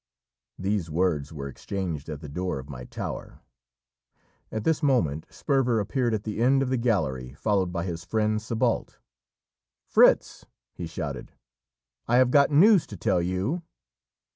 These 0.57 0.89
words 0.89 1.31
were 1.31 1.47
exchanged 1.47 2.09
at 2.09 2.21
the 2.21 2.27
door 2.27 2.57
of 2.57 2.71
my 2.71 2.85
tower. 2.85 3.39
At 4.51 4.63
this 4.63 4.81
moment 4.81 5.27
Sperver 5.29 5.79
appeared 5.79 6.15
at 6.15 6.23
the 6.23 6.41
end 6.41 6.63
of 6.63 6.69
the 6.69 6.77
gallery, 6.77 7.33
followed 7.35 7.71
by 7.71 7.83
his 7.83 8.03
friend 8.03 8.39
Sébalt. 8.39 8.97
"Fritz!" 9.85 10.47
he 10.73 10.87
shouted, 10.87 11.33
"I 12.07 12.15
have 12.17 12.31
got 12.31 12.49
news 12.49 12.87
to 12.87 12.97
tell 12.97 13.21
you." 13.21 13.61